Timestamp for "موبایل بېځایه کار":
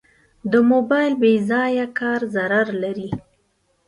0.71-2.21